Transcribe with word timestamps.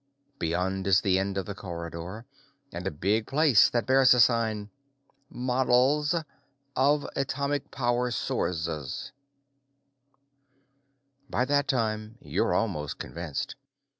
Beyond 0.39 0.87
is 0.87 1.01
the 1.01 1.19
end 1.19 1.37
of 1.37 1.45
the 1.45 1.53
corridor, 1.53 2.25
and 2.73 2.87
a 2.87 2.89
big 2.89 3.27
place 3.27 3.69
that 3.69 3.85
bears 3.85 4.15
a 4.15 4.19
sign, 4.19 4.71
Mad:lz 5.29 6.23
*v 6.75 7.07
Atamic 7.15 7.69
Pau:r 7.69 8.09
Sorsez. 8.09 9.11
By 11.29 11.45
that 11.45 11.67
time, 11.67 12.17
you're 12.19 12.51
almost 12.55 12.97
convinced. 12.97 13.53